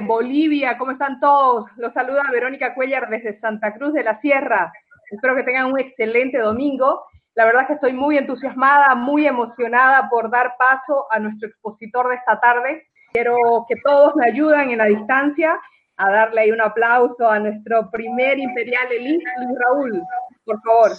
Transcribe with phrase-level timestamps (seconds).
[0.00, 1.70] Bolivia, ¿cómo están todos?
[1.76, 4.72] Los saluda Verónica Cuellar desde Santa Cruz de la Sierra.
[5.10, 7.04] Espero que tengan un excelente domingo.
[7.34, 12.08] La verdad es que estoy muy entusiasmada, muy emocionada por dar paso a nuestro expositor
[12.08, 12.86] de esta tarde.
[13.12, 15.60] Quiero que todos me ayuden en la distancia
[15.96, 20.02] a darle ahí un aplauso a nuestro primer imperial Elis, Luis Raúl,
[20.44, 20.92] por favor.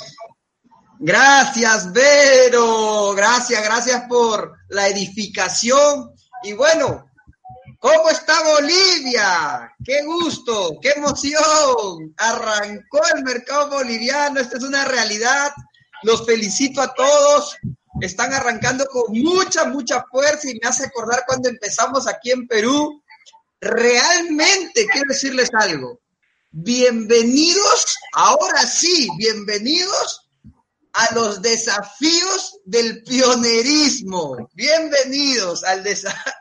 [1.00, 3.14] Gracias, Vero.
[3.16, 6.12] Gracias, gracias por la edificación.
[6.44, 7.06] Y bueno,
[7.84, 9.76] ¿Cómo está Bolivia?
[9.84, 10.80] ¡Qué gusto!
[10.82, 12.16] ¡Qué emoción!
[12.16, 15.52] Arrancó el mercado boliviano, esta es una realidad.
[16.04, 17.58] Los felicito a todos.
[18.00, 23.04] Están arrancando con mucha, mucha fuerza y me hace acordar cuando empezamos aquí en Perú.
[23.60, 26.00] Realmente quiero decirles algo.
[26.52, 30.30] Bienvenidos, ahora sí, bienvenidos
[30.94, 34.48] a los desafíos del pionerismo.
[34.54, 36.32] Bienvenidos al desafío.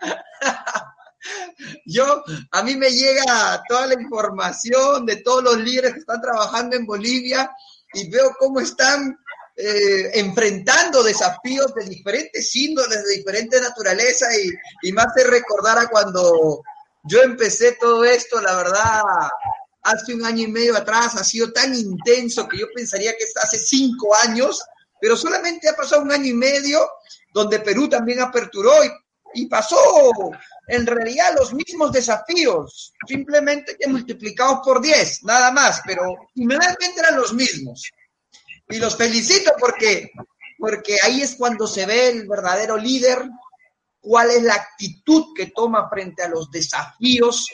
[1.86, 6.76] Yo, a mí me llega toda la información de todos los líderes que están trabajando
[6.76, 7.50] en Bolivia
[7.94, 9.16] y veo cómo están
[9.56, 15.88] eh, enfrentando desafíos de diferentes índoles, de diferente naturaleza y, y me hace recordar a
[15.88, 16.62] cuando
[17.04, 19.02] yo empecé todo esto, la verdad,
[19.82, 23.32] hace un año y medio atrás ha sido tan intenso que yo pensaría que es
[23.36, 24.62] hace cinco años,
[25.00, 26.88] pero solamente ha pasado un año y medio
[27.34, 28.90] donde Perú también aperturó y,
[29.34, 29.78] y pasó
[30.66, 36.02] en realidad los mismos desafíos, simplemente que multiplicados por 10, nada más, pero
[36.34, 37.90] generalmente eran los mismos.
[38.68, 40.10] Y los felicito porque,
[40.58, 43.28] porque ahí es cuando se ve el verdadero líder,
[44.00, 47.48] cuál es la actitud que toma frente a los desafíos.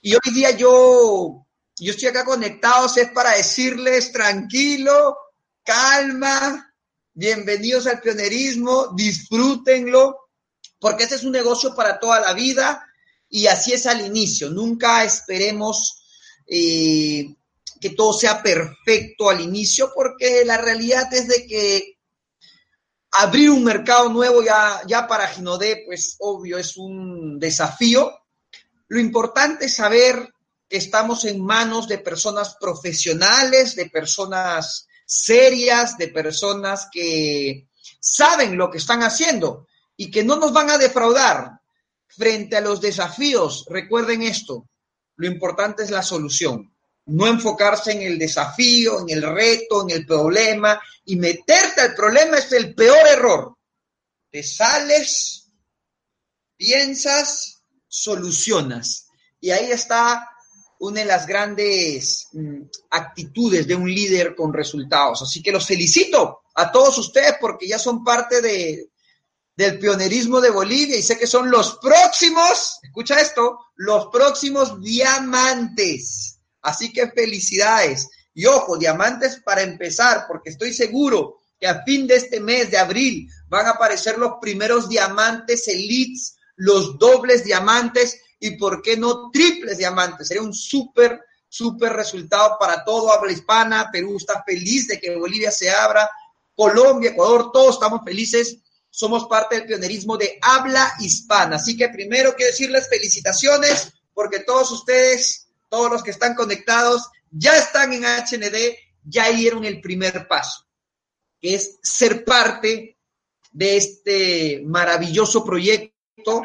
[0.00, 1.46] Y hoy día yo,
[1.78, 5.16] yo estoy acá conectados, es para decirles tranquilo,
[5.64, 6.72] calma,
[7.12, 10.23] bienvenidos al pionerismo, disfrútenlo
[10.84, 12.86] porque este es un negocio para toda la vida
[13.30, 14.50] y así es al inicio.
[14.50, 16.04] Nunca esperemos
[16.46, 17.24] eh,
[17.80, 21.96] que todo sea perfecto al inicio, porque la realidad es de que
[23.12, 28.12] abrir un mercado nuevo ya, ya para Ginodé, pues obvio, es un desafío.
[28.88, 30.34] Lo importante es saber
[30.68, 38.70] que estamos en manos de personas profesionales, de personas serias, de personas que saben lo
[38.70, 39.66] que están haciendo
[39.96, 41.60] y que no nos van a defraudar
[42.06, 43.66] frente a los desafíos.
[43.68, 44.68] Recuerden esto,
[45.16, 46.74] lo importante es la solución,
[47.06, 52.38] no enfocarse en el desafío, en el reto, en el problema y meterte al problema
[52.38, 53.56] es el peor error.
[54.30, 55.48] Te sales,
[56.56, 59.06] piensas, solucionas.
[59.40, 60.28] Y ahí está
[60.80, 65.22] una de las grandes mm, actitudes de un líder con resultados.
[65.22, 68.90] Así que los felicito a todos ustedes porque ya son parte de,
[69.56, 76.38] del pionerismo de Bolivia y sé que son los próximos, escucha esto, los próximos diamantes.
[76.62, 78.10] Así que felicidades.
[78.32, 82.78] Y ojo, diamantes para empezar, porque estoy seguro que a fin de este mes de
[82.78, 89.30] abril van a aparecer los primeros diamantes elites, los dobles diamantes y, ¿por qué no,
[89.30, 90.28] triples diamantes?
[90.28, 93.88] Sería un súper, súper resultado para todo habla hispana.
[93.92, 96.10] Perú está feliz de que Bolivia se abra.
[96.56, 98.58] Colombia, Ecuador, todos estamos felices
[98.94, 101.56] somos parte del pionerismo de habla hispana.
[101.56, 107.56] Así que primero quiero decirles felicitaciones porque todos ustedes, todos los que están conectados, ya
[107.56, 110.64] están en HND, ya dieron el primer paso,
[111.40, 112.96] que es ser parte
[113.50, 116.42] de este maravilloso proyecto,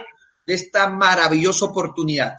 [0.48, 2.36] de esta maravillosa oportunidad.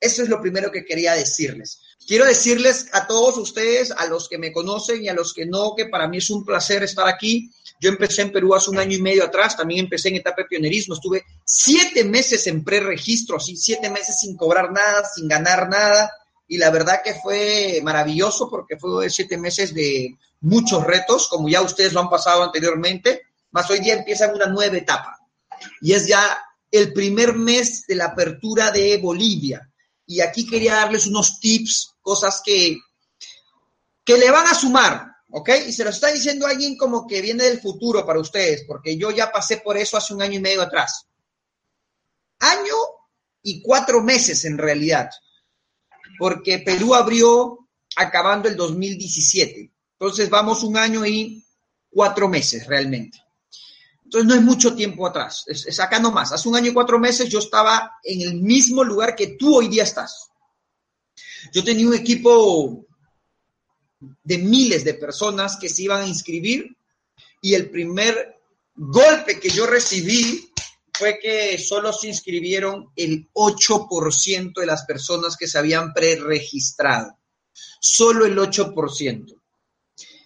[0.00, 1.80] Eso es lo primero que quería decirles.
[2.04, 5.76] Quiero decirles a todos ustedes, a los que me conocen y a los que no,
[5.76, 8.96] que para mí es un placer estar aquí yo empecé en Perú hace un año
[8.96, 13.56] y medio atrás, también empecé en etapa de pionerismo, estuve siete meses en preregistro, así
[13.56, 16.12] siete meses sin cobrar nada, sin ganar nada,
[16.46, 21.60] y la verdad que fue maravilloso porque fue siete meses de muchos retos, como ya
[21.60, 25.18] ustedes lo han pasado anteriormente, más hoy día empieza una nueva etapa,
[25.80, 26.38] y es ya
[26.70, 29.68] el primer mes de la apertura de Bolivia.
[30.06, 32.78] Y aquí quería darles unos tips, cosas que,
[34.04, 35.50] que le van a sumar, ¿ok?
[35.66, 39.10] Y se lo está diciendo alguien como que viene del futuro para ustedes, porque yo
[39.10, 41.06] ya pasé por eso hace un año y medio atrás.
[42.38, 42.74] Año
[43.42, 45.10] y cuatro meses en realidad,
[46.18, 49.72] porque Perú abrió acabando el 2017.
[49.98, 51.44] Entonces vamos un año y
[51.88, 53.18] cuatro meses realmente.
[54.04, 56.32] Entonces no es mucho tiempo atrás, es, es acá nomás.
[56.32, 59.68] Hace un año y cuatro meses yo estaba en el mismo lugar que tú hoy
[59.68, 60.28] día estás.
[61.54, 62.86] Yo tenía un equipo
[64.22, 66.76] de miles de personas que se iban a inscribir
[67.40, 68.40] y el primer
[68.74, 70.52] golpe que yo recibí
[70.92, 77.18] fue que solo se inscribieron el 8% de las personas que se habían preregistrado.
[77.80, 79.42] Solo el 8%.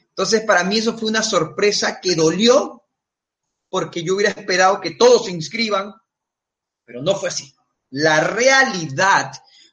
[0.09, 2.83] Entonces, para mí eso fue una sorpresa que dolió
[3.69, 5.93] porque yo hubiera esperado que todos se inscriban,
[6.85, 7.55] pero no fue así.
[7.91, 9.33] La realidad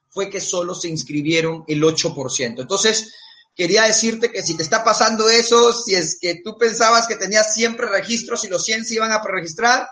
[0.10, 2.62] fue que solo se inscribieron el 8%.
[2.62, 3.14] Entonces,
[3.56, 7.54] quería decirte que si te está pasando eso, si es que tú pensabas que tenías
[7.54, 9.88] siempre registros y los 100 se iban a preregistrar,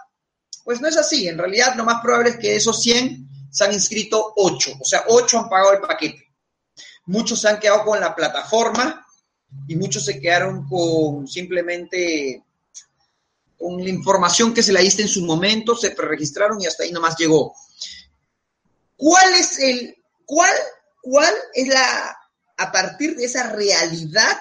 [0.64, 1.28] pues no es así.
[1.28, 5.04] En realidad, lo más probable es que esos 100 se han inscrito 8, o sea,
[5.08, 6.26] 8 han pagado el paquete.
[7.06, 9.06] Muchos se han quedado con la plataforma
[9.68, 12.44] y muchos se quedaron con simplemente
[13.58, 16.92] con la información que se la diste en su momento, se preregistraron y hasta ahí
[16.92, 17.54] nomás llegó.
[18.96, 20.50] ¿Cuál es el, cuál,
[21.02, 22.18] cuál es la,
[22.62, 24.38] a partir de esa realidad,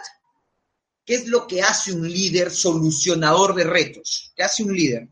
[1.06, 4.32] qué es lo que hace un líder solucionador de retos?
[4.36, 5.08] ¿Qué hace un líder?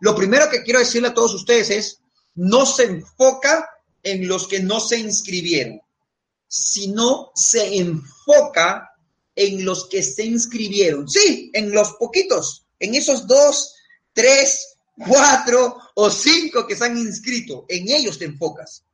[0.00, 1.98] Lo primero que quiero decirle a todos ustedes es,
[2.36, 3.68] no se enfoca
[4.02, 5.80] en los que no se inscribieron,
[6.46, 8.92] sino se enfoca
[9.34, 11.08] en los que se inscribieron.
[11.08, 13.74] Sí, en los poquitos, en esos dos,
[14.12, 18.84] tres, cuatro o cinco que se han inscrito, en ellos te enfocas.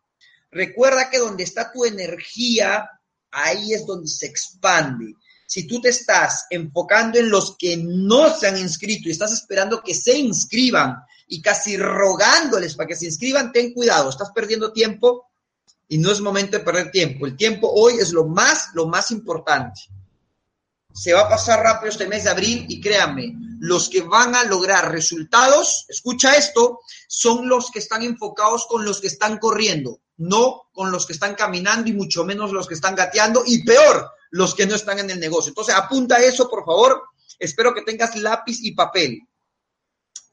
[0.51, 2.89] Recuerda que donde está tu energía,
[3.31, 5.15] ahí es donde se expande.
[5.47, 9.83] Si tú te estás enfocando en los que no se han inscrito y estás esperando
[9.83, 10.97] que se inscriban
[11.27, 15.31] y casi rogándoles para que se inscriban, ten cuidado, estás perdiendo tiempo
[15.89, 17.27] y no es momento de perder tiempo.
[17.27, 19.81] El tiempo hoy es lo más, lo más importante.
[20.93, 24.45] Se va a pasar rápido este mes de abril y créanme, los que van a
[24.45, 30.69] lograr resultados, escucha esto, son los que están enfocados con los que están corriendo no
[30.73, 34.55] con los que están caminando y mucho menos los que están gateando y peor, los
[34.55, 35.51] que no están en el negocio.
[35.51, 37.03] Entonces, apunta eso, por favor.
[37.39, 39.21] Espero que tengas lápiz y papel.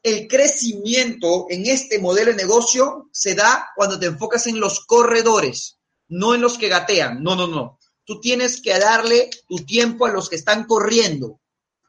[0.02, 5.78] El crecimiento en este modelo de negocio se da cuando te enfocas en los corredores,
[6.08, 7.22] no en los que gatean.
[7.22, 7.78] No, no, no.
[8.04, 11.40] Tú tienes que darle tu tiempo a los que están corriendo,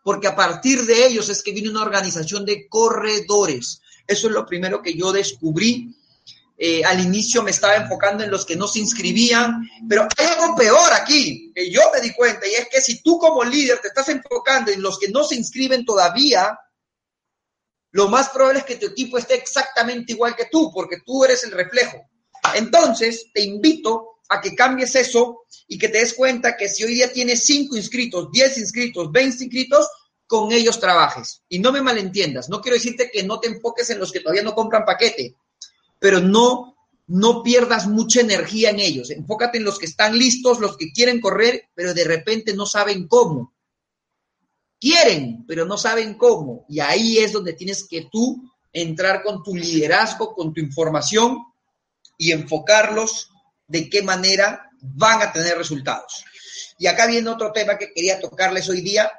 [0.04, 3.82] porque a partir de ellos es que viene una organización de corredores.
[4.08, 5.96] Eso es lo primero que yo descubrí
[6.60, 10.56] eh, al inicio me estaba enfocando en los que no se inscribían, pero hay algo
[10.56, 13.90] peor aquí, que yo me di cuenta, y es que si tú como líder te
[13.90, 16.58] estás enfocando en los que no se inscriben todavía,
[17.92, 21.44] lo más probable es que tu equipo esté exactamente igual que tú, porque tú eres
[21.44, 22.10] el reflejo.
[22.56, 26.96] Entonces, te invito a que cambies eso y que te des cuenta que si hoy
[26.96, 29.88] día tienes 5 inscritos, 10 inscritos, 20 inscritos,
[30.26, 31.44] con ellos trabajes.
[31.48, 34.44] Y no me malentiendas, no quiero decirte que no te enfoques en los que todavía
[34.44, 35.36] no compran paquete
[36.00, 36.76] pero no,
[37.08, 39.10] no pierdas mucha energía en ellos.
[39.10, 43.08] Enfócate en los que están listos, los que quieren correr, pero de repente no saben
[43.08, 43.54] cómo.
[44.80, 46.66] Quieren, pero no saben cómo.
[46.70, 51.40] Y ahí es donde tienes que tú entrar con tu liderazgo, con tu información
[52.18, 53.30] y enfocarlos
[53.68, 56.26] de qué manera van a tener resultados.
[56.78, 59.12] Y acá viene otro tema que quería tocarles hoy día.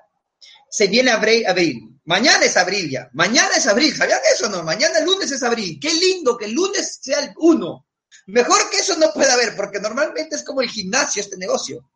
[0.70, 2.00] Se viene abril, abril.
[2.04, 3.10] Mañana es abril ya.
[3.12, 3.94] Mañana es abril.
[3.94, 4.62] ¿Sabían eso no?
[4.62, 5.78] Mañana el lunes es abril.
[5.80, 7.86] Qué lindo que el lunes sea el uno.
[8.26, 11.90] Mejor que eso no puede haber, porque normalmente es como el gimnasio este negocio.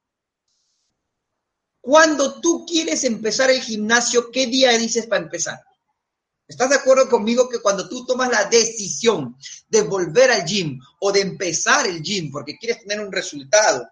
[1.80, 5.60] Cuando tú quieres empezar el gimnasio, ¿qué día dices para empezar?
[6.46, 9.36] ¿Estás de acuerdo conmigo que cuando tú tomas la decisión
[9.68, 13.88] de volver al gym o de empezar el gym porque quieres tener un resultado,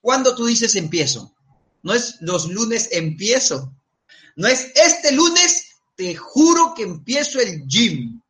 [0.00, 1.34] ¿cuándo tú dices empiezo?
[1.84, 3.72] No es los lunes empiezo,
[4.36, 8.20] no es este lunes, te juro que empiezo el gym.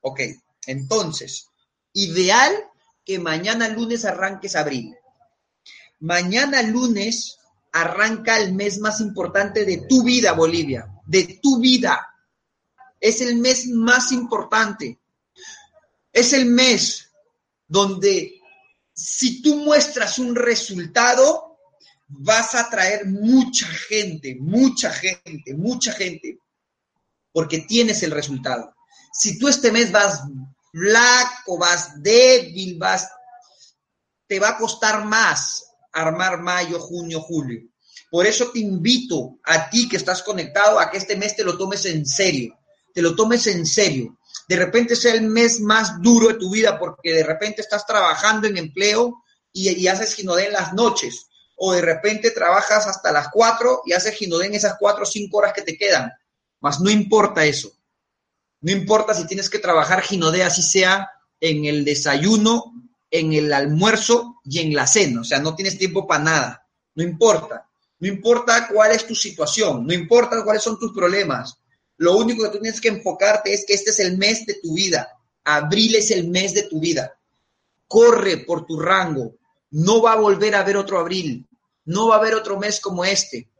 [0.00, 0.20] Ok,
[0.66, 1.48] entonces,
[1.92, 2.52] ideal
[3.04, 4.96] que mañana lunes arranques abril.
[6.00, 7.38] Mañana lunes
[7.72, 12.00] arranca el mes más importante de tu vida, Bolivia, de tu vida.
[12.98, 14.98] Es el mes más importante.
[16.12, 17.10] Es el mes
[17.68, 18.40] donde
[18.94, 21.55] si tú muestras un resultado,
[22.08, 26.38] vas a traer mucha gente, mucha gente, mucha gente,
[27.32, 28.74] porque tienes el resultado.
[29.12, 30.22] Si tú este mes vas
[30.72, 33.08] blanco, vas débil, vas,
[34.26, 37.62] te va a costar más armar mayo, junio, julio.
[38.10, 41.56] Por eso te invito a ti que estás conectado a que este mes te lo
[41.56, 42.58] tomes en serio,
[42.92, 44.18] te lo tomes en serio.
[44.48, 48.46] De repente sea el mes más duro de tu vida porque de repente estás trabajando
[48.46, 53.28] en empleo y, y haces ginodé en las noches o de repente trabajas hasta las
[53.28, 56.12] 4 y haces ginodén esas 4 o 5 horas que te quedan.
[56.60, 57.72] Mas no importa eso.
[58.60, 61.10] No importa si tienes que trabajar ginodé, así sea
[61.40, 62.74] en el desayuno,
[63.10, 65.20] en el almuerzo y en la cena.
[65.20, 66.66] O sea, no tienes tiempo para nada.
[66.94, 67.68] No importa.
[67.98, 69.86] No importa cuál es tu situación.
[69.86, 71.56] No importa cuáles son tus problemas.
[71.98, 74.74] Lo único que tú tienes que enfocarte es que este es el mes de tu
[74.74, 75.08] vida.
[75.44, 77.16] Abril es el mes de tu vida.
[77.88, 79.36] Corre por tu rango.
[79.76, 81.46] No va a volver a haber otro abril.
[81.84, 83.50] No va a haber otro mes como este.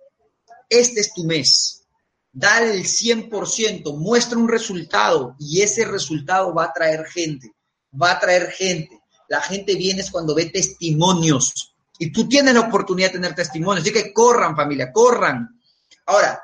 [0.66, 1.84] Este es tu mes.
[2.32, 7.52] Dale el 100%, muestra un resultado y ese resultado va a traer gente.
[8.00, 8.98] Va a traer gente.
[9.28, 11.74] La gente viene cuando ve testimonios.
[11.98, 13.82] Y tú tienes la oportunidad de tener testimonios.
[13.82, 15.60] Así que corran, familia, corran.
[16.06, 16.40] Ahora,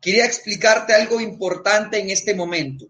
[0.00, 2.86] quería explicarte algo importante en este momento.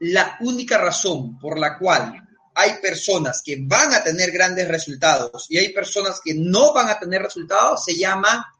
[0.00, 2.23] La única razón por la cual
[2.54, 6.98] hay personas que van a tener grandes resultados y hay personas que no van a
[6.98, 8.54] tener resultados se llama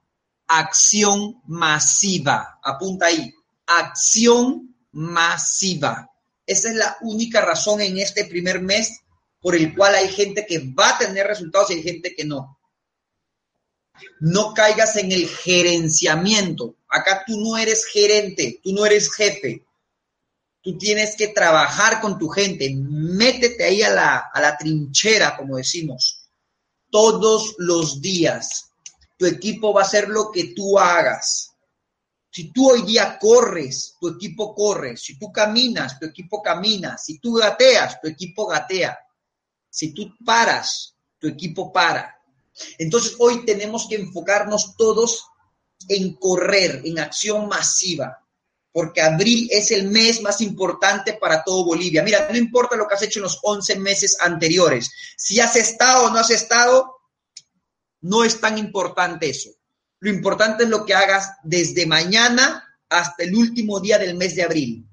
[0.46, 2.58] acción masiva.
[2.62, 3.32] Apunta ahí.
[3.66, 6.10] Acción masiva.
[6.46, 9.00] Esa es la única razón en este primer mes
[9.40, 12.58] por el cual hay gente que va a tener resultados y hay gente que no.
[14.20, 16.76] No caigas en el gerenciamiento.
[16.88, 19.64] Acá tú no eres gerente, tú no eres jefe.
[20.62, 22.70] Tú tienes que trabajar con tu gente.
[23.14, 26.28] Métete ahí a la, a la trinchera, como decimos,
[26.90, 28.70] todos los días.
[29.16, 31.50] Tu equipo va a hacer lo que tú hagas.
[32.30, 34.96] Si tú hoy día corres, tu equipo corre.
[34.96, 36.98] Si tú caminas, tu equipo camina.
[36.98, 38.98] Si tú gateas, tu equipo gatea.
[39.70, 42.20] Si tú paras, tu equipo para.
[42.78, 45.24] Entonces hoy tenemos que enfocarnos todos
[45.88, 48.23] en correr, en acción masiva,
[48.74, 52.02] porque abril es el mes más importante para todo Bolivia.
[52.02, 56.06] Mira, no importa lo que has hecho en los 11 meses anteriores, si has estado
[56.06, 56.92] o no has estado,
[58.00, 59.50] no es tan importante eso.
[60.00, 64.42] Lo importante es lo que hagas desde mañana hasta el último día del mes de
[64.42, 64.84] abril,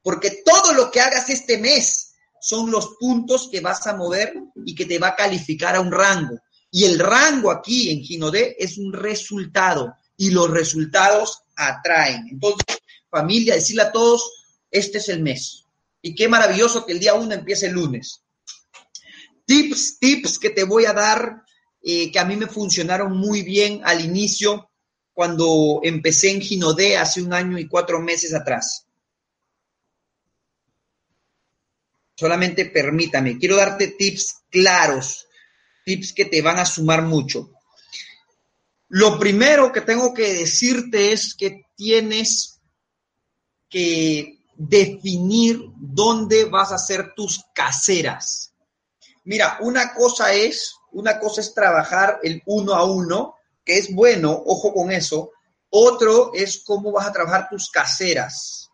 [0.00, 4.32] porque todo lo que hagas este mes son los puntos que vas a mover
[4.64, 6.38] y que te va a calificar a un rango.
[6.70, 12.28] Y el rango aquí en Ginodé es un resultado y los resultados atraen.
[12.30, 12.78] Entonces,
[13.10, 14.30] familia, decirle a todos,
[14.70, 15.64] este es el mes.
[16.02, 18.22] Y qué maravilloso que el día uno empiece el lunes.
[19.44, 21.42] Tips, tips que te voy a dar
[21.82, 24.70] eh, que a mí me funcionaron muy bien al inicio
[25.12, 28.86] cuando empecé en Ginodé hace un año y cuatro meses atrás.
[32.16, 35.26] solamente permítame, quiero darte tips claros,
[35.84, 37.52] tips que te van a sumar mucho.
[38.88, 42.55] Lo primero que tengo que decirte es que tienes
[43.68, 48.52] que definir dónde vas a hacer tus caseras.
[49.24, 54.32] Mira, una cosa es, una cosa es trabajar el uno a uno, que es bueno,
[54.46, 55.32] ojo con eso.
[55.70, 58.70] Otro es cómo vas a trabajar tus caseras.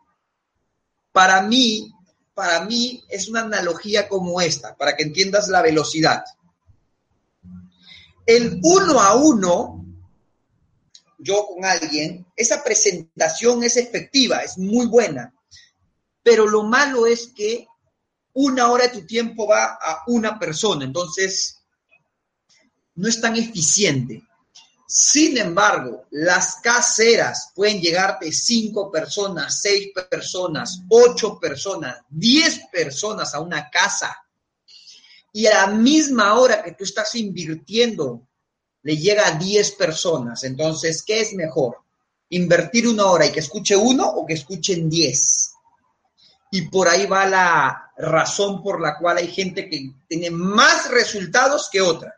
[1.10, 1.90] Para mí,
[2.34, 6.22] para mí es una analogía como esta, para que entiendas la velocidad.
[8.24, 9.81] El uno a uno,
[11.22, 15.32] yo con alguien, esa presentación es efectiva, es muy buena,
[16.22, 17.66] pero lo malo es que
[18.34, 21.62] una hora de tu tiempo va a una persona, entonces
[22.94, 24.22] no es tan eficiente.
[24.86, 33.40] Sin embargo, las caseras pueden llegarte cinco personas, seis personas, ocho personas, diez personas a
[33.40, 34.14] una casa.
[35.32, 38.28] Y a la misma hora que tú estás invirtiendo,
[38.82, 40.44] le llega a diez personas.
[40.44, 41.78] Entonces, ¿qué es mejor?
[42.30, 45.52] ¿Invertir una hora y que escuche uno o que escuchen diez?
[46.50, 51.68] Y por ahí va la razón por la cual hay gente que tiene más resultados
[51.70, 52.14] que otra.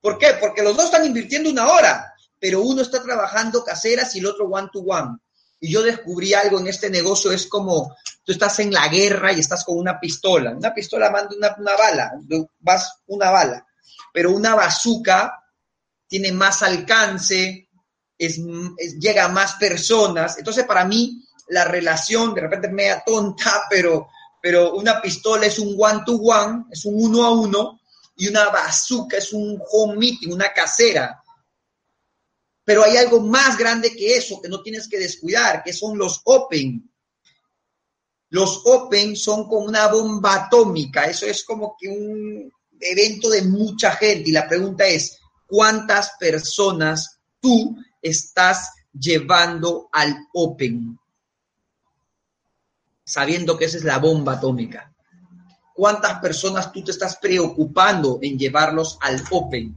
[0.00, 0.34] ¿Por qué?
[0.40, 4.46] Porque los dos están invirtiendo una hora, pero uno está trabajando caseras y el otro
[4.46, 5.18] one to one.
[5.60, 9.40] Y yo descubrí algo en este negocio, es como tú estás en la guerra y
[9.40, 10.50] estás con una pistola.
[10.50, 12.12] Una pistola manda una, bala,
[12.58, 13.64] vas una bala,
[14.12, 15.41] pero una bazooka
[16.12, 17.70] tiene más alcance,
[18.18, 18.38] es,
[19.00, 20.36] llega a más personas.
[20.36, 24.08] Entonces, para mí, la relación, de repente media tonta, pero,
[24.42, 27.80] pero una pistola es un one to one, es un uno a uno,
[28.14, 31.18] y una bazooka es un home meeting, una casera.
[32.62, 36.20] Pero hay algo más grande que eso que no tienes que descuidar, que son los
[36.24, 36.92] open.
[38.28, 43.92] Los open son como una bomba atómica, eso es como que un evento de mucha
[43.92, 45.21] gente y la pregunta es,
[45.52, 50.98] ¿cuántas personas tú estás llevando al open?
[53.04, 54.92] Sabiendo que esa es la bomba atómica
[55.74, 59.74] cuántas personas tú te estás preocupando en llevarlos al Open.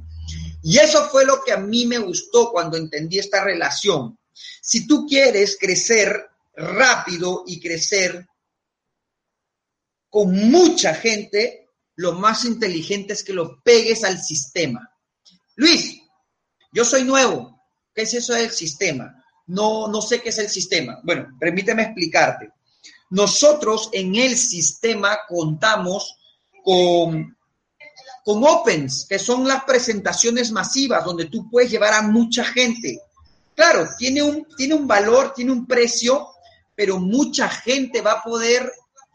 [0.61, 4.17] Y eso fue lo que a mí me gustó cuando entendí esta relación.
[4.61, 8.27] Si tú quieres crecer rápido y crecer
[10.09, 14.94] con mucha gente, lo más inteligente es que lo pegues al sistema.
[15.55, 16.01] Luis,
[16.71, 17.59] yo soy nuevo.
[17.93, 19.25] ¿Qué es eso del sistema?
[19.47, 20.99] no, no sé qué es el sistema.
[21.03, 22.51] Bueno, permíteme explicarte.
[23.11, 26.17] Nosotros en el sistema contamos
[26.63, 27.37] con,
[28.23, 32.99] con Opens, que son las presentaciones masivas donde tú puedes llevar a mucha gente.
[33.53, 36.27] Claro, tiene un, tiene un valor, tiene un precio,
[36.75, 38.71] pero mucha gente va a poder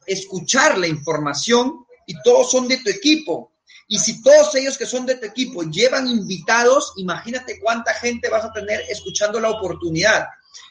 [0.07, 3.53] escuchar la información y todos son de tu equipo.
[3.93, 8.45] Y si todos ellos que son de tu equipo llevan invitados, imagínate cuánta gente vas
[8.45, 10.29] a tener escuchando la oportunidad.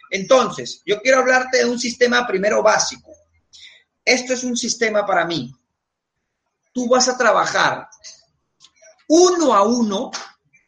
[0.09, 3.11] Entonces, yo quiero hablarte de un sistema primero básico.
[4.05, 5.53] Esto es un sistema para mí.
[6.71, 7.89] Tú vas a trabajar
[9.09, 10.11] uno a uno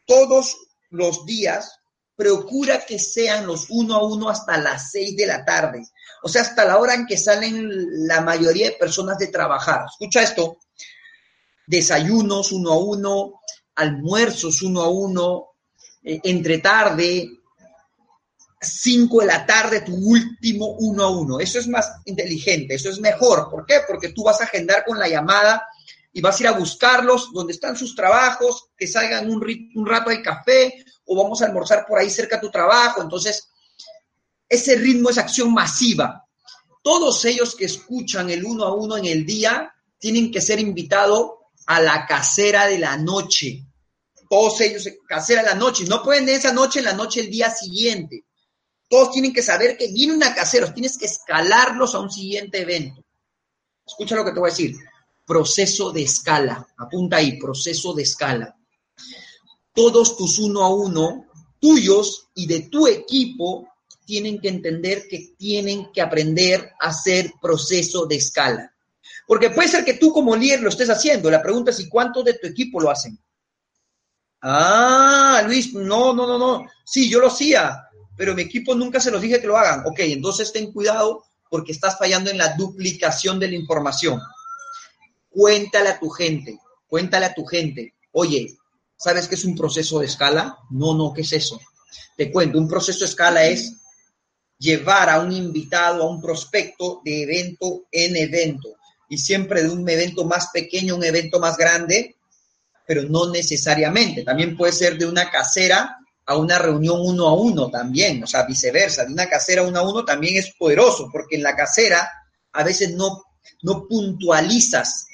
[0.06, 0.54] todos
[0.90, 1.80] los días.
[2.14, 5.88] Procura que sean los uno a uno hasta las seis de la tarde.
[6.22, 9.86] O sea, hasta la hora en que salen la mayoría de personas de trabajar.
[9.90, 10.58] Escucha esto
[11.66, 13.40] desayunos uno a uno,
[13.74, 15.46] almuerzos uno a uno,
[16.02, 17.30] eh, entre tarde,
[18.60, 21.40] cinco de la tarde, tu último uno a uno.
[21.40, 23.48] Eso es más inteligente, eso es mejor.
[23.50, 23.80] ¿Por qué?
[23.86, 25.66] Porque tú vas a agendar con la llamada
[26.12, 29.42] y vas a ir a buscarlos donde están sus trabajos, que salgan un,
[29.74, 33.02] un rato al café o vamos a almorzar por ahí cerca de tu trabajo.
[33.02, 33.48] Entonces,
[34.48, 36.26] ese ritmo es acción masiva.
[36.82, 41.30] Todos ellos que escuchan el uno a uno en el día tienen que ser invitados
[41.66, 43.66] a la casera de la noche.
[44.28, 45.84] Todos ellos, casera de la noche.
[45.84, 48.24] No pueden de esa noche en la noche el día siguiente.
[48.88, 50.72] Todos tienen que saber que viene una casera.
[50.72, 53.04] Tienes que escalarlos a un siguiente evento.
[53.86, 54.76] Escucha lo que te voy a decir.
[55.26, 56.66] Proceso de escala.
[56.78, 58.56] Apunta ahí, proceso de escala.
[59.74, 61.26] Todos tus uno a uno,
[61.58, 63.68] tuyos y de tu equipo,
[64.04, 68.71] tienen que entender que tienen que aprender a hacer proceso de escala.
[69.26, 71.30] Porque puede ser que tú como líder lo estés haciendo.
[71.30, 73.18] La pregunta es, ¿y cuántos de tu equipo lo hacen?
[74.42, 76.66] Ah, Luis, no, no, no, no.
[76.84, 79.84] Sí, yo lo hacía, pero mi equipo nunca se los dije que lo hagan.
[79.86, 84.20] Ok, entonces ten cuidado porque estás fallando en la duplicación de la información.
[85.28, 87.94] Cuéntale a tu gente, cuéntale a tu gente.
[88.10, 88.56] Oye,
[88.96, 90.58] ¿sabes qué es un proceso de escala?
[90.70, 91.60] No, no, ¿qué es eso?
[92.16, 93.74] Te cuento, un proceso de escala es
[94.58, 98.76] llevar a un invitado, a un prospecto de evento en evento
[99.12, 102.16] y siempre de un evento más pequeño a un evento más grande,
[102.86, 104.22] pero no necesariamente.
[104.24, 108.44] También puede ser de una casera a una reunión uno a uno también, o sea,
[108.44, 109.04] viceversa.
[109.04, 112.10] De una casera uno a uno también es poderoso, porque en la casera
[112.54, 113.22] a veces no,
[113.60, 115.04] no puntualizas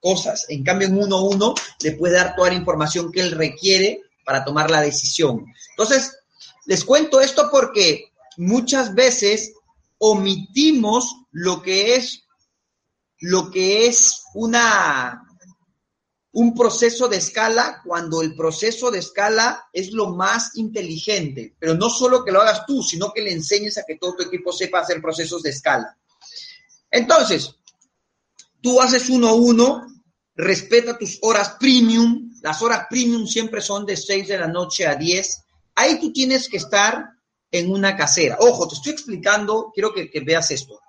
[0.00, 0.46] cosas.
[0.48, 4.00] En cambio, en uno a uno le puede dar toda la información que él requiere
[4.24, 5.44] para tomar la decisión.
[5.72, 6.10] Entonces,
[6.64, 9.52] les cuento esto porque muchas veces
[9.98, 12.22] omitimos lo que es
[13.22, 15.22] lo que es una,
[16.32, 21.88] un proceso de escala cuando el proceso de escala es lo más inteligente, pero no
[21.88, 24.80] solo que lo hagas tú, sino que le enseñes a que todo tu equipo sepa
[24.80, 25.96] hacer procesos de escala.
[26.90, 27.54] Entonces,
[28.60, 29.86] tú haces uno a uno,
[30.34, 34.96] respeta tus horas premium, las horas premium siempre son de 6 de la noche a
[34.96, 35.44] 10,
[35.76, 37.08] ahí tú tienes que estar
[37.52, 38.38] en una casera.
[38.40, 40.80] Ojo, te estoy explicando, quiero que, que veas esto,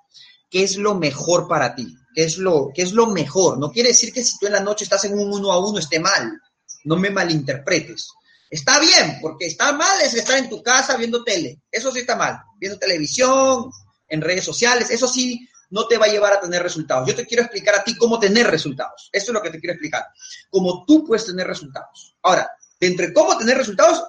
[0.50, 3.58] qué es lo mejor para ti qué es lo, es lo mejor.
[3.58, 5.80] No quiere decir que si tú en la noche estás en un uno a uno
[5.80, 6.40] esté mal.
[6.86, 8.10] No me malinterpretes.
[8.50, 11.62] Está bien, porque está mal es estar en tu casa viendo tele.
[11.72, 12.40] Eso sí está mal.
[12.60, 13.72] Viendo televisión,
[14.08, 14.90] en redes sociales.
[14.92, 17.08] Eso sí no te va a llevar a tener resultados.
[17.08, 19.10] Yo te quiero explicar a ti cómo tener resultados.
[19.12, 20.06] Eso es lo que te quiero explicar.
[20.50, 22.16] Cómo tú puedes tener resultados.
[22.22, 22.50] Ahora,
[22.80, 24.04] de entre cómo tener resultados,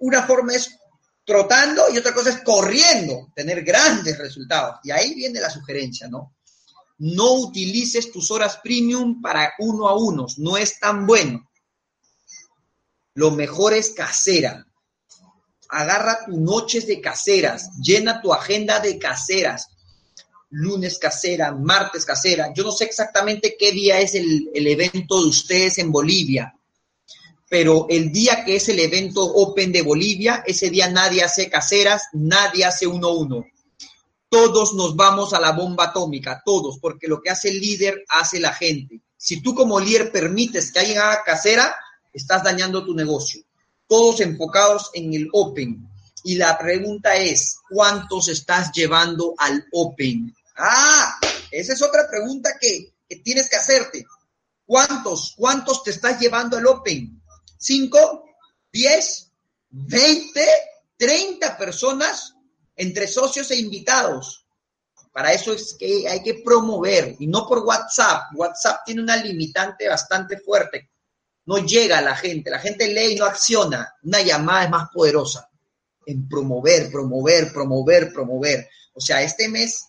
[0.00, 0.76] una forma es
[1.24, 4.80] trotando y otra cosa es corriendo, tener grandes resultados.
[4.82, 6.34] Y ahí viene la sugerencia, ¿no?
[6.98, 11.48] No utilices tus horas premium para uno a unos, no es tan bueno.
[13.14, 14.66] Lo mejor es casera.
[15.68, 19.68] Agarra tus noches de caseras, llena tu agenda de caseras.
[20.50, 22.52] Lunes casera, martes casera.
[22.54, 26.54] Yo no sé exactamente qué día es el, el evento de ustedes en Bolivia,
[27.48, 32.04] pero el día que es el evento Open de Bolivia, ese día nadie hace caseras,
[32.12, 33.44] nadie hace uno a uno
[34.34, 38.40] todos nos vamos a la bomba atómica, todos, porque lo que hace el líder hace
[38.40, 39.00] la gente.
[39.16, 41.72] Si tú como líder permites que alguien haga casera,
[42.12, 43.44] estás dañando tu negocio.
[43.86, 45.88] Todos enfocados en el Open.
[46.24, 50.34] Y la pregunta es, ¿cuántos estás llevando al Open?
[50.56, 51.16] Ah,
[51.52, 54.04] esa es otra pregunta que, que tienes que hacerte.
[54.66, 55.34] ¿Cuántos?
[55.36, 57.22] ¿Cuántos te estás llevando al Open?
[57.56, 58.24] ¿Cinco?
[58.72, 59.30] ¿Diez?
[59.70, 60.44] ¿Veinte?
[60.96, 62.33] ¿Treinta personas?
[62.76, 64.46] Entre socios e invitados.
[65.12, 68.32] Para eso es que hay que promover y no por WhatsApp.
[68.34, 70.90] WhatsApp tiene una limitante bastante fuerte.
[71.46, 72.50] No llega a la gente.
[72.50, 73.94] La gente lee y no acciona.
[74.02, 75.48] Una llamada es más poderosa.
[76.06, 78.68] en promover, promover, promover, promover.
[78.92, 79.86] O sea, este mes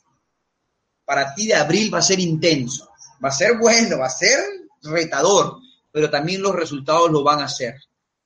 [1.05, 2.89] para ti de abril va a ser intenso,
[3.23, 4.39] va a ser bueno, va a ser
[4.81, 5.59] retador,
[5.91, 7.75] pero también los resultados lo van a ser.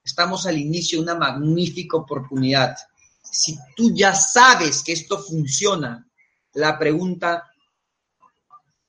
[0.03, 2.75] Estamos al inicio de una magnífica oportunidad.
[3.31, 6.07] Si tú ya sabes que esto funciona,
[6.53, 7.49] la pregunta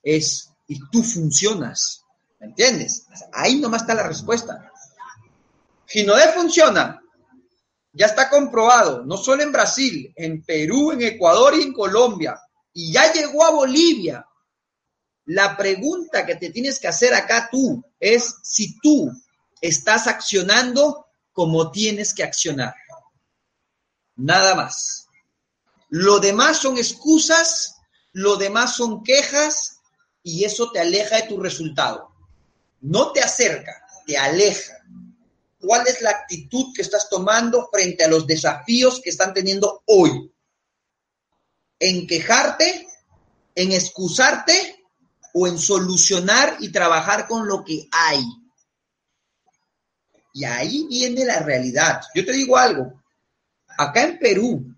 [0.01, 2.03] es, ¿y tú funcionas?
[2.39, 3.05] ¿Me entiendes?
[3.33, 4.71] Ahí nomás está la respuesta.
[5.85, 7.01] Ginodé funciona.
[7.93, 12.39] Ya está comprobado, no solo en Brasil, en Perú, en Ecuador y en Colombia.
[12.73, 14.25] Y ya llegó a Bolivia.
[15.25, 19.11] La pregunta que te tienes que hacer acá tú es si tú
[19.59, 22.73] estás accionando como tienes que accionar.
[24.15, 25.07] Nada más.
[25.89, 27.75] Lo demás son excusas,
[28.13, 29.79] lo demás son quejas
[30.23, 32.09] y eso te aleja de tu resultado.
[32.81, 34.73] No te acerca, te aleja.
[35.59, 40.31] ¿Cuál es la actitud que estás tomando frente a los desafíos que están teniendo hoy?
[41.79, 42.87] ¿En quejarte?
[43.53, 44.83] ¿En excusarte?
[45.33, 48.23] ¿O en solucionar y trabajar con lo que hay?
[50.33, 52.01] Y ahí viene la realidad.
[52.15, 53.00] Yo te digo algo.
[53.77, 54.75] Acá en Perú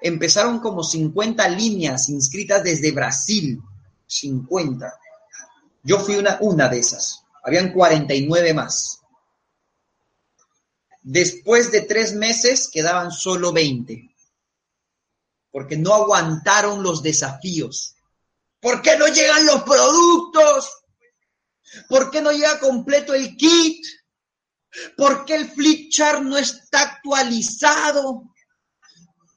[0.00, 3.60] empezaron como 50 líneas inscritas desde Brasil.
[4.06, 5.00] 50.
[5.82, 7.24] Yo fui una, de esas.
[7.44, 9.00] Habían 49 más.
[11.02, 14.10] Después de tres meses quedaban solo 20.
[15.50, 17.94] Porque no aguantaron los desafíos.
[18.60, 20.70] ¿Por qué no llegan los productos?
[21.88, 23.84] ¿Por qué no llega completo el kit?
[24.96, 28.24] ¿Por qué el flip chart no está actualizado?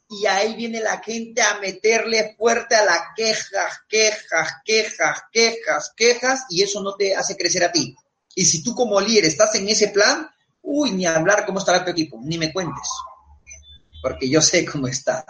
[0.09, 6.45] Y ahí viene la gente a meterle fuerte a las quejas, quejas, quejas, quejas, quejas,
[6.49, 7.95] y eso no te hace crecer a ti.
[8.35, 10.27] Y si tú como líder estás en ese plan,
[10.61, 12.87] uy, ni hablar cómo estará tu equipo, ni me cuentes,
[14.01, 15.25] porque yo sé cómo está.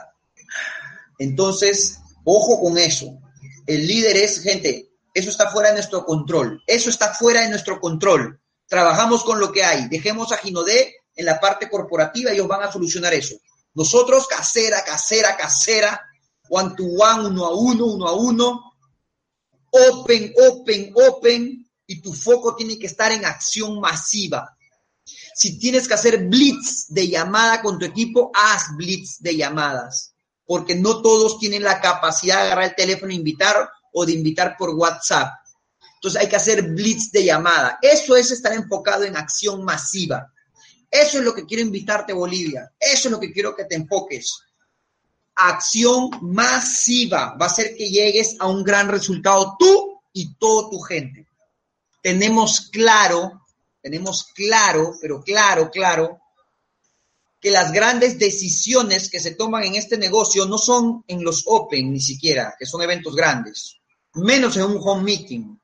[1.18, 3.20] Entonces, ojo con eso.
[3.68, 6.64] El líder es, gente, eso está fuera de nuestro control.
[6.66, 8.40] Eso está fuera de nuestro control.
[8.70, 9.90] Trabajamos con lo que hay.
[9.90, 13.36] Dejemos a Ginodé en la parte corporativa, ellos van a solucionar eso.
[13.74, 16.00] Nosotros, casera, casera, casera,
[16.50, 18.74] one to one, uno a uno, uno a uno,
[19.72, 24.56] open, open, open, y tu foco tiene que estar en acción masiva.
[25.34, 30.14] Si tienes que hacer blitz de llamada con tu equipo, haz blitz de llamadas,
[30.46, 34.56] porque no todos tienen la capacidad de agarrar el teléfono e invitar o de invitar
[34.56, 35.34] por WhatsApp.
[36.00, 37.78] Entonces hay que hacer blitz de llamada.
[37.82, 40.32] Eso es estar enfocado en acción masiva.
[40.90, 42.72] Eso es lo que quiero invitarte, Bolivia.
[42.80, 44.40] Eso es lo que quiero que te enfoques.
[45.36, 50.80] Acción masiva va a hacer que llegues a un gran resultado tú y toda tu
[50.80, 51.28] gente.
[52.02, 53.46] Tenemos claro,
[53.82, 56.22] tenemos claro, pero claro, claro,
[57.42, 61.92] que las grandes decisiones que se toman en este negocio no son en los open
[61.92, 63.78] ni siquiera, que son eventos grandes,
[64.14, 65.60] menos en un home meeting.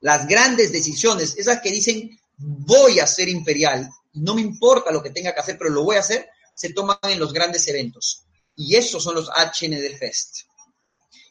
[0.00, 5.10] Las grandes decisiones, esas que dicen voy a ser imperial, no me importa lo que
[5.10, 8.24] tenga que hacer, pero lo voy a hacer, se toman en los grandes eventos.
[8.56, 10.40] Y esos son los HND Fest.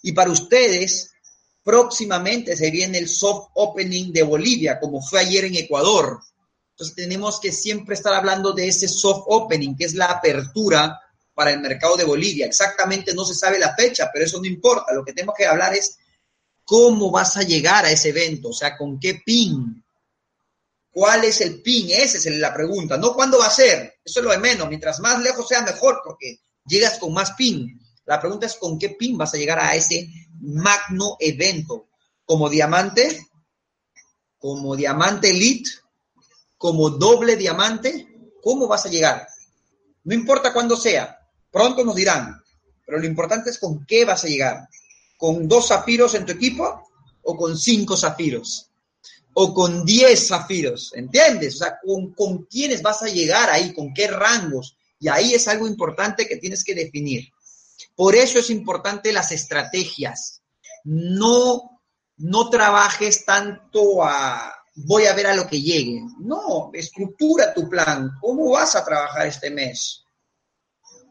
[0.01, 1.11] Y para ustedes,
[1.63, 6.19] próximamente se viene el soft opening de Bolivia, como fue ayer en Ecuador.
[6.71, 10.99] Entonces tenemos que siempre estar hablando de ese soft opening, que es la apertura
[11.33, 12.45] para el mercado de Bolivia.
[12.45, 14.93] Exactamente no se sabe la fecha, pero eso no importa.
[14.93, 15.97] Lo que tenemos que hablar es
[16.69, 19.83] cómo vas a llegar a ese evento, o sea, con qué pin,
[20.91, 21.87] ¿Cuál es el pin?
[21.91, 22.97] Esa es la pregunta.
[22.97, 23.99] No cuándo va a ser.
[24.03, 24.67] Eso es lo de menos.
[24.67, 27.79] Mientras más lejos sea, mejor, porque llegas con más pin.
[28.05, 30.09] La pregunta es con qué pin vas a llegar a ese
[30.41, 31.87] magno evento.
[32.25, 33.27] Como diamante,
[34.39, 35.69] como diamante elite,
[36.57, 38.07] como doble diamante.
[38.41, 39.27] ¿Cómo vas a llegar?
[40.03, 41.17] No importa cuándo sea.
[41.51, 42.41] Pronto nos dirán.
[42.85, 44.67] Pero lo importante es con qué vas a llegar.
[45.19, 46.89] ¿Con dos zafiros en tu equipo
[47.21, 48.65] o con cinco zafiros?
[49.41, 51.55] o con 10 zafiros, ¿entiendes?
[51.55, 53.73] O sea, ¿con, ¿con quiénes vas a llegar ahí?
[53.73, 54.75] ¿Con qué rangos?
[54.99, 57.29] Y ahí es algo importante que tienes que definir.
[57.95, 60.41] Por eso es importante las estrategias.
[60.83, 61.79] No,
[62.17, 66.01] no trabajes tanto a voy a ver a lo que llegue.
[66.19, 68.11] No, estructura tu plan.
[68.19, 70.03] ¿Cómo vas a trabajar este mes?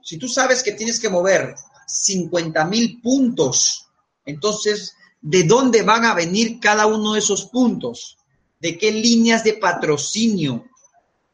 [0.03, 1.55] Si tú sabes que tienes que mover
[1.87, 3.88] 50 mil puntos,
[4.29, 8.19] entonces, ¿de dónde van a venir cada uno de esos puntos?
[8.61, 10.65] de qué líneas de patrocinio.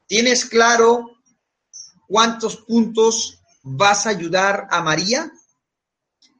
[0.06, 1.10] ¿Tienes claro
[2.06, 5.32] cuántos puntos vas a ayudar a María?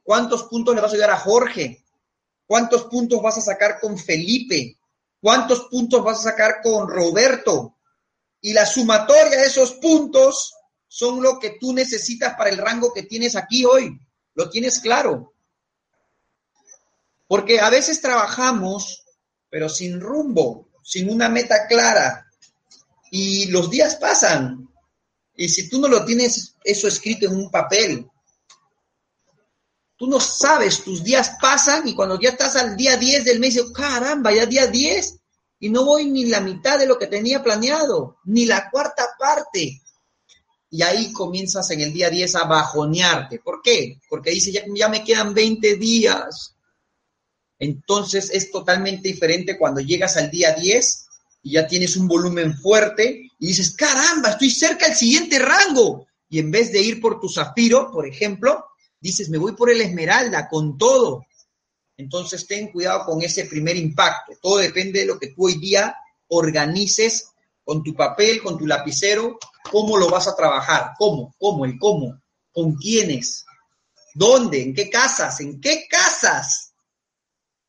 [0.03, 1.83] ¿Cuántos puntos le vas a ayudar a Jorge?
[2.45, 4.77] ¿Cuántos puntos vas a sacar con Felipe?
[5.19, 7.77] ¿Cuántos puntos vas a sacar con Roberto?
[8.41, 10.53] Y la sumatoria de esos puntos
[10.87, 13.99] son lo que tú necesitas para el rango que tienes aquí hoy.
[14.35, 15.33] Lo tienes claro.
[17.27, 19.03] Porque a veces trabajamos,
[19.49, 22.27] pero sin rumbo, sin una meta clara.
[23.11, 24.69] Y los días pasan.
[25.35, 28.07] Y si tú no lo tienes eso escrito en un papel,
[29.97, 33.61] tú no sabes, tus días pasan y cuando ya estás al día 10 del mes,
[33.73, 35.19] caramba, ya día 10
[35.59, 39.81] y no voy ni la mitad de lo que tenía planeado, ni la cuarta parte.
[40.69, 43.39] Y ahí comienzas en el día 10 a bajonearte.
[43.39, 43.99] ¿Por qué?
[44.09, 46.54] Porque dice, ya, ya me quedan 20 días.
[47.59, 51.05] Entonces es totalmente diferente cuando llegas al día 10
[51.43, 56.07] y ya tienes un volumen fuerte y dices, caramba, estoy cerca del siguiente rango.
[56.29, 58.65] Y en vez de ir por tu zafiro, por ejemplo,
[58.99, 61.25] dices, me voy por el esmeralda con todo.
[61.97, 64.33] Entonces ten cuidado con ese primer impacto.
[64.41, 65.95] Todo depende de lo que tú hoy día
[66.27, 67.29] organices
[67.63, 69.37] con tu papel, con tu lapicero,
[69.71, 73.45] cómo lo vas a trabajar, cómo, cómo, el cómo, con quiénes,
[74.13, 76.64] dónde, en qué casas, en qué casas.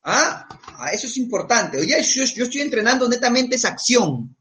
[0.09, 0.47] Ah,
[0.79, 1.79] ah eso es importante.
[1.79, 4.37] Oye, yo, yo estoy entrenando netamente esa acción.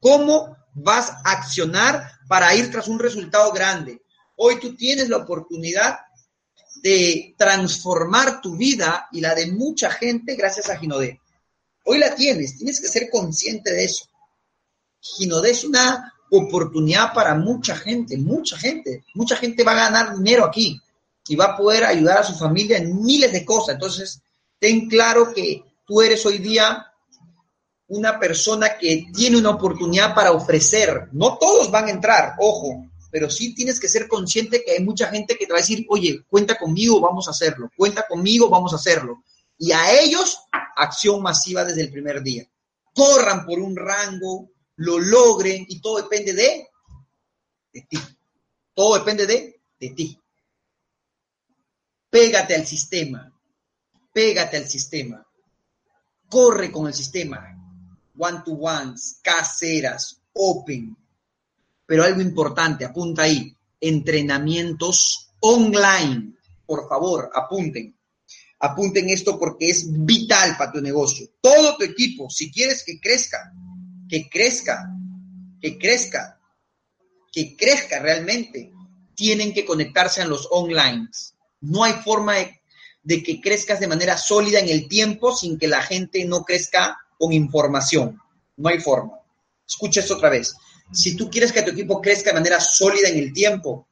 [0.00, 4.00] ¿Cómo vas a accionar para ir tras un resultado grande?
[4.36, 5.98] Hoy tú tienes la oportunidad
[6.82, 11.20] de transformar tu vida y la de mucha gente gracias a Ginodé.
[11.84, 14.06] Hoy la tienes, tienes que ser consciente de eso.
[15.00, 19.04] Ginodé es una oportunidad para mucha gente, mucha gente.
[19.14, 20.80] Mucha gente va a ganar dinero aquí
[21.28, 23.74] y va a poder ayudar a su familia en miles de cosas.
[23.74, 24.22] Entonces,
[24.60, 26.86] ten claro que tú eres hoy día
[27.88, 31.08] una persona que tiene una oportunidad para ofrecer.
[31.10, 35.08] No todos van a entrar, ojo, pero sí tienes que ser consciente que hay mucha
[35.08, 38.72] gente que te va a decir, oye, cuenta conmigo, vamos a hacerlo, cuenta conmigo, vamos
[38.72, 39.24] a hacerlo.
[39.58, 40.38] Y a ellos,
[40.76, 42.48] acción masiva desde el primer día.
[42.94, 46.68] Corran por un rango, lo logren y todo depende de,
[47.72, 47.98] de ti.
[48.72, 50.18] Todo depende de, de ti.
[52.08, 53.29] Pégate al sistema,
[54.12, 55.26] pégate al sistema,
[56.28, 57.56] corre con el sistema,
[58.16, 60.96] one-to-ones, caseras, open,
[61.86, 66.34] pero algo importante, apunta ahí, entrenamientos online.
[66.64, 67.96] Por favor, apunten.
[68.60, 71.28] Apunten esto porque es vital para tu negocio.
[71.40, 73.52] Todo tu equipo, si quieres que crezca,
[74.08, 74.88] que crezca,
[75.60, 76.38] que crezca,
[77.32, 78.70] que crezca realmente,
[79.14, 81.08] tienen que conectarse a los online.
[81.60, 82.59] No hay forma de,
[83.02, 86.98] de que crezcas de manera sólida en el tiempo sin que la gente no crezca
[87.18, 88.20] con información.
[88.56, 89.12] No hay forma.
[89.66, 90.54] Escucha esto otra vez
[90.92, 93.86] si tú quieres que tu equipo crezca de manera sólida en el tiempo,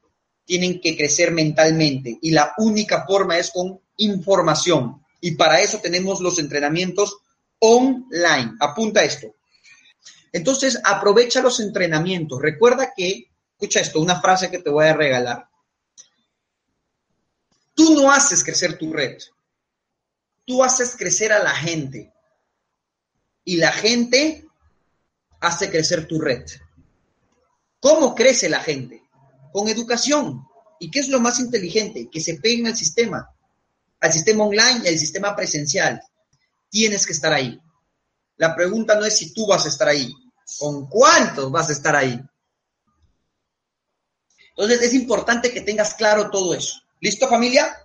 [0.44, 5.02] tienen que crecer mentalmente y la única forma es con información.
[5.20, 7.18] Y para eso tenemos los entrenamientos
[7.58, 8.52] online.
[8.60, 9.34] Apunta esto.
[10.32, 12.40] Entonces, aprovecha los entrenamientos.
[12.40, 15.48] Recuerda que, escucha esto, una frase que te voy a regalar.
[17.78, 19.18] Tú no haces crecer tu red.
[20.44, 22.12] Tú haces crecer a la gente.
[23.44, 24.44] Y la gente
[25.38, 26.44] hace crecer tu red.
[27.78, 29.04] ¿Cómo crece la gente?
[29.52, 30.44] Con educación.
[30.80, 32.08] ¿Y qué es lo más inteligente?
[32.10, 33.32] Que se peguen al sistema,
[34.00, 36.02] al sistema online y al sistema presencial.
[36.68, 37.62] Tienes que estar ahí.
[38.38, 40.12] La pregunta no es si tú vas a estar ahí,
[40.58, 42.20] con cuántos vas a estar ahí.
[44.50, 46.82] Entonces es importante que tengas claro todo eso.
[47.00, 47.76] ¿Listo familia?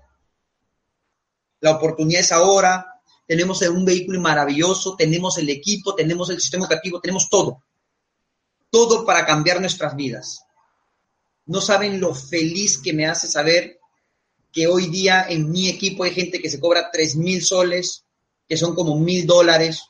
[1.59, 3.01] La oportunidad es ahora.
[3.27, 7.63] Tenemos un vehículo maravilloso, tenemos el equipo, tenemos el sistema educativo, tenemos todo
[8.73, 10.45] todo para cambiar nuestras vidas.
[11.45, 13.79] No saben lo feliz que me hace saber
[14.51, 18.03] que hoy día en mi equipo hay gente que se cobra tres mil soles,
[18.49, 19.83] que son como mil dólares,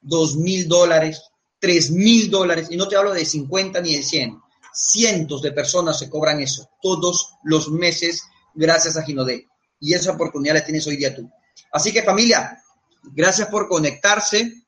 [0.00, 1.20] dos mil dólares,
[1.58, 4.40] tres mil dólares, y no te hablo de 50 ni de 100,
[4.72, 8.22] cientos de personas se cobran eso todos los meses
[8.54, 9.46] gracias a Ginodé.
[9.78, 11.30] Y esa oportunidad la tienes hoy día tú.
[11.72, 12.62] Así que familia,
[13.02, 14.64] gracias por conectarse.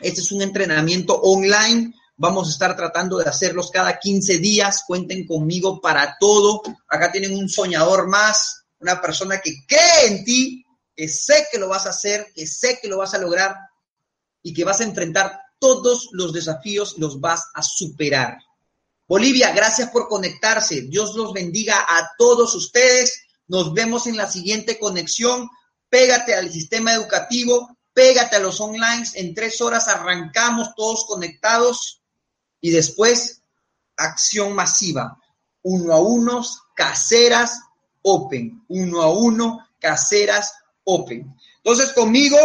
[0.00, 1.92] Este es un entrenamiento online
[2.22, 4.84] Vamos a estar tratando de hacerlos cada 15 días.
[4.86, 6.60] Cuenten conmigo para todo.
[6.86, 10.62] Acá tienen un soñador más, una persona que cree en ti,
[10.94, 13.56] que sé que lo vas a hacer, que sé que lo vas a lograr
[14.42, 18.36] y que vas a enfrentar todos los desafíos, los vas a superar.
[19.10, 20.82] Bolivia, gracias por conectarse.
[20.82, 23.24] Dios los bendiga a todos ustedes.
[23.48, 25.50] Nos vemos en la siguiente conexión.
[25.88, 29.02] Pégate al sistema educativo, pégate a los online.
[29.14, 32.02] En tres horas arrancamos todos conectados
[32.60, 33.42] y después
[33.96, 35.18] acción masiva,
[35.62, 37.58] uno a unos, caseras,
[38.02, 40.52] open, uno a uno, caseras,
[40.84, 41.34] open.
[41.56, 42.38] Entonces conmigo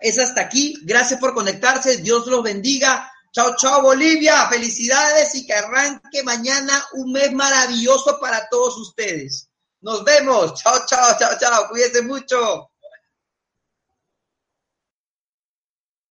[0.00, 5.52] es hasta aquí, gracias por conectarse, Dios los bendiga, Chao, chao Bolivia, felicidades y que
[5.52, 9.48] arranque mañana un mes maravilloso para todos ustedes.
[9.80, 10.54] Nos vemos.
[10.54, 11.68] Chao, chao, chao, chao.
[11.68, 12.70] Cuídense mucho.